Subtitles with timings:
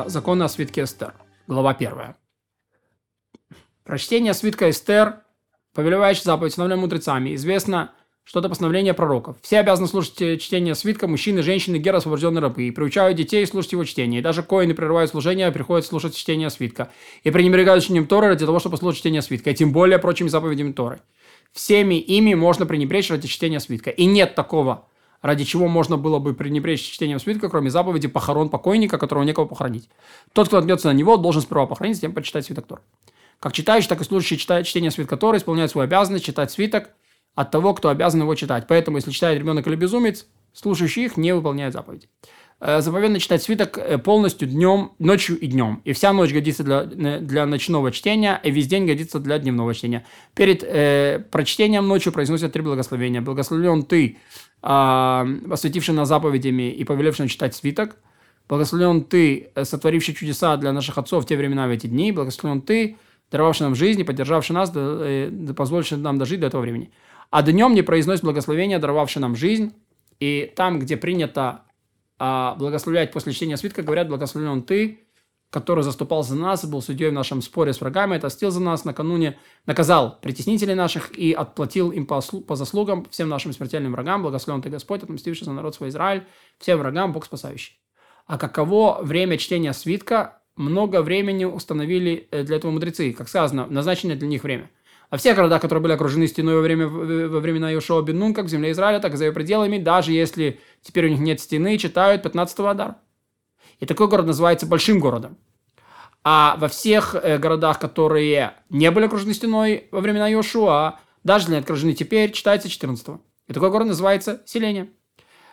[0.00, 1.12] А, Законы о свитке Эстер.
[1.46, 2.16] Глава первая.
[3.84, 5.16] Прочтение свитка Эстер,
[5.74, 7.92] повелевающий заповедь, установленной мудрецами, известно,
[8.24, 9.36] что это постановление пророков.
[9.42, 13.72] Все обязаны слушать э, чтение свитка, мужчины, женщины, геры, освобожденные рабы, и приучают детей слушать
[13.72, 14.20] его чтение.
[14.20, 16.90] И даже коины прерывают служение, а приходят слушать чтение свитка.
[17.22, 20.72] И пренебрегают чтением Торы ради того, чтобы послушать чтение свитка, и тем более прочими заповедями
[20.72, 21.00] Торы.
[21.52, 23.90] Всеми ими можно пренебречь ради чтения свитка.
[23.90, 24.86] И нет такого
[25.22, 29.88] ради чего можно было бы пренебречь чтением свитка, кроме заповеди похорон покойника, которого некого похоронить.
[30.32, 32.82] Тот, кто наткнется на него, должен сперва похоронить, затем почитать свиток Тор.
[33.38, 36.90] Как читающий, так и слушающий читает чтение свитка Тора, исполняет свою обязанность читать свиток
[37.34, 38.66] от того, кто обязан его читать.
[38.68, 42.08] Поэтому, если читает ребенок или безумец, слушающий их не выполняет заповеди.
[42.62, 45.80] Э, заповедно читать свиток э, полностью днем, ночью и днем.
[45.84, 50.04] И вся ночь годится для, для ночного чтения, и весь день годится для дневного чтения.
[50.34, 53.22] Перед э, прочтением ночью произносят три благословения.
[53.22, 54.18] Благословлен ты,
[54.62, 57.96] а, осветивший нас заповедями и повелевший читать свиток.
[58.46, 62.12] Благословлен ты, э, сотворивший чудеса для наших отцов в те времена, в эти дни.
[62.12, 62.98] Благословлен ты,
[63.30, 66.90] даровавший нам жизнь и поддержавший нас, да, э, позволивший нам дожить до этого времени.
[67.30, 69.72] А днем не произносит благословение, даровавший нам жизнь.
[70.18, 71.62] И там, где принято
[72.22, 75.06] а, благословлять после чтения свитка, говорят, благословлен ты,
[75.48, 79.38] который заступал за нас, был судьей в нашем споре с врагами, отостил за нас накануне,
[79.64, 84.22] наказал притеснителей наших и отплатил им по, по заслугам всем нашим смертельным врагам.
[84.22, 86.24] Благословен ты Господь, отмстивший за народ свой Израиль,
[86.58, 87.80] всем врагам Бог спасающий.
[88.26, 90.42] А каково время чтения свитка?
[90.56, 94.68] Много времени установили э, для этого мудрецы, как сказано, назначенное для них время.
[95.10, 98.48] Во всех городах, которые были окружены стеной во, время, во времена Иошуа бен как в
[98.48, 102.24] земле Израиля, так и за ее пределами, даже если теперь у них нет стены, читают
[102.24, 102.98] 15-го Адара.
[103.80, 105.36] И такой город называется большим городом.
[106.22, 111.56] А во всех э, городах, которые не были окружены стеной во времена Йошуа, даже не
[111.56, 113.20] окружены теперь, читается 14-го.
[113.48, 114.90] И такой город называется селение.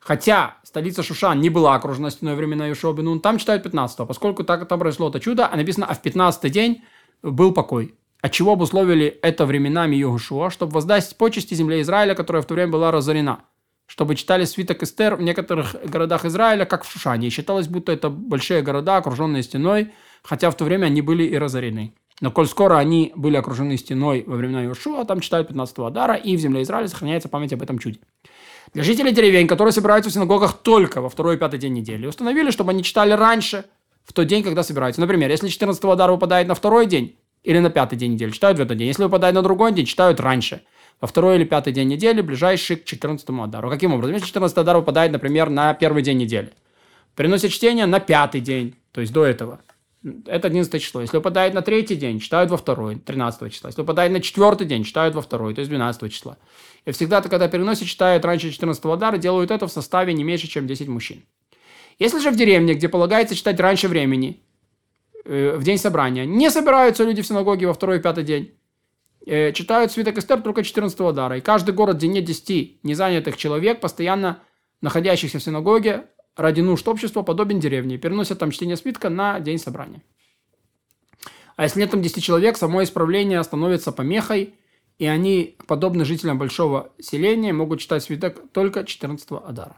[0.00, 4.44] Хотя столица Шушан не была окружена стеной во времена Йошуа Бенун, там читают 15-го, поскольку
[4.44, 6.84] так там произошло это чудо, а написано, а в 15-й день
[7.22, 7.94] был покой.
[8.22, 12.72] От чего обусловили это временами Йошуа, чтобы воздать почести земле Израиля, которая в то время
[12.72, 13.44] была разорена–
[13.92, 17.26] чтобы читали свиток Эстер в некоторых городах Израиля, как в Шушане.
[17.26, 21.36] И считалось, будто это большие города, окруженные стеной, хотя в то время они были и
[21.36, 21.92] разорены.
[22.22, 26.34] Но коль скоро они были окружены стеной во времена Иошуа, там читают 15-го Адара, и
[26.36, 27.98] в земле Израиля сохраняется память об этом чуде.
[28.72, 32.50] Для жителей деревень, которые собираются в синагогах только во второй и пятый день недели, установили,
[32.50, 33.66] чтобы они читали раньше,
[34.04, 35.00] в тот день, когда собираются.
[35.00, 38.60] Например, если 14-го Адара выпадает на второй день или на пятый день недели, читают в
[38.62, 38.88] этот день.
[38.88, 40.62] Если выпадает на другой день, читают раньше
[41.00, 43.70] во второй или пятый день недели, ближайший к 14 Адару.
[43.70, 44.14] Каким образом?
[44.14, 46.52] Если 14 Адар выпадает, например, на первый день недели,
[47.16, 49.60] приносят чтение на пятый день, то есть до этого.
[50.26, 51.00] Это 11 число.
[51.00, 53.68] Если выпадает на третий день, читают во второй, 13 числа.
[53.68, 56.38] Если выпадает на четвертый день, читают во второй, то есть 12 числа.
[56.84, 60.66] И всегда, когда переносят, читают раньше 14 Адара, делают это в составе не меньше, чем
[60.66, 61.22] 10 мужчин.
[61.98, 64.40] Если же в деревне, где полагается читать раньше времени,
[65.24, 68.54] э, в день собрания, не собираются люди в синагоге во второй и пятый день,
[69.26, 71.38] э, читают свиток Эстер только 14 дара.
[71.38, 74.42] И каждый город, где нет 10 незанятых человек, постоянно
[74.80, 76.06] находящихся в синагоге,
[76.36, 77.98] ради нужд общества, подобен деревне.
[77.98, 80.02] Переносят там чтение свитка на день собрания.
[81.56, 84.54] А если нет там 10 человек, само исправление становится помехой,
[84.98, 89.76] и они, подобно жителям большого селения, могут читать свиток только 14 Адара.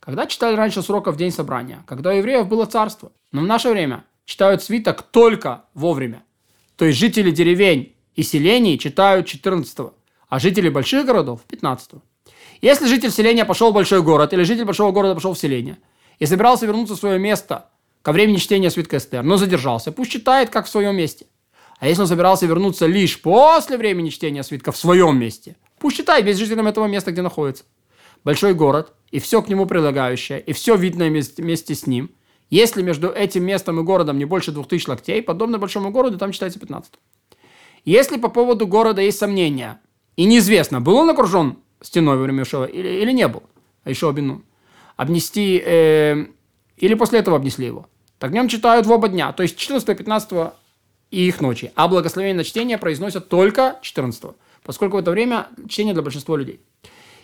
[0.00, 1.82] Когда читали раньше срока в день собрания?
[1.86, 3.12] Когда у евреев было царство.
[3.32, 6.22] Но в наше время читают свиток только вовремя.
[6.76, 9.92] То есть жители деревень и селений читают 14
[10.28, 11.92] а жители больших городов 15
[12.60, 15.78] Если житель селения пошел в большой город, или житель большого города пошел в селение,
[16.18, 17.70] и собирался вернуться в свое место
[18.02, 21.26] ко времени чтения свитка Эстер, но задержался, пусть читает, как в своем месте.
[21.78, 26.24] А если он собирался вернуться лишь после времени чтения свитка в своем месте, пусть читает
[26.24, 27.64] весь жителям этого места, где находится.
[28.24, 32.10] Большой город, и все к нему прилагающее, и все видное вместе с ним.
[32.50, 36.32] Если между этим местом и городом не больше двух тысяч локтей, подобно большому городу, там
[36.32, 36.92] читается 15.
[37.84, 39.80] Если по поводу города есть сомнения,
[40.16, 43.42] и неизвестно, был он окружен стеной во время Ишова или, или не был,
[43.84, 44.42] а еще обину,
[44.96, 46.26] обнести, э,
[46.76, 47.88] или после этого обнесли его,
[48.18, 50.52] так днем читают в оба дня, то есть 14 15
[51.10, 51.72] и их ночи.
[51.74, 54.36] А благословение на чтение произносят только 14
[54.66, 56.60] поскольку в это время чтение для большинства людей.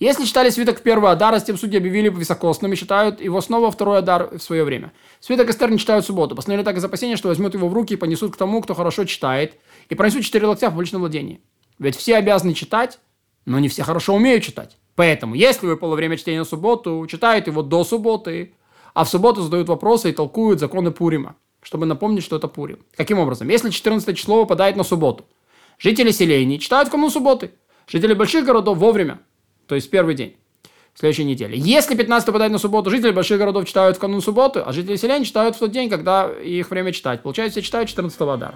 [0.00, 3.70] Если читали свиток в первый Адар, с тем судьи объявили високосным и считают его снова
[3.70, 4.92] второй Адар в свое время.
[5.20, 6.34] Свиток Эстер не читают в субботу.
[6.34, 9.04] Постановили так из опасения, что возьмут его в руки и понесут к тому, кто хорошо
[9.04, 9.56] читает,
[9.88, 11.40] и пронесут четыре локтя в публичном владении.
[11.78, 12.98] Ведь все обязаны читать,
[13.46, 14.76] но не все хорошо умеют читать.
[14.96, 18.54] Поэтому, если вы половремя чтения на субботу, читают его до субботы,
[18.94, 22.78] а в субботу задают вопросы и толкуют законы Пурима, чтобы напомнить, что это Пурим.
[22.96, 23.48] Каким образом?
[23.48, 25.24] Если 14 число выпадает на субботу,
[25.78, 27.52] жители селений читают в канун субботы,
[27.88, 29.20] жители больших городов вовремя,
[29.66, 30.36] то есть первый день.
[30.94, 31.58] следующей неделе.
[31.58, 35.24] Если 15 попадает на субботу, жители больших городов читают в канун субботы, а жители селян
[35.24, 37.22] читают в тот день, когда их время читать.
[37.22, 38.54] Получается, все читают 14 Адар.